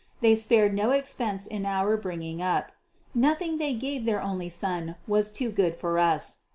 They 0.19 0.35
spared 0.35 0.73
no 0.73 0.89
expense 0.89 1.45
in 1.45 1.63
our 1.63 1.95
bringing 1.95 2.41
up. 2.41 2.71
Nothing 3.13 3.59
they 3.59 3.75
gave 3.75 4.03
their 4.05 4.19
only 4.19 4.49
son 4.49 4.95
was 5.05 5.29
too 5.29 5.51
good 5.51 5.75
for 5.75 5.99
us. 5.99 6.37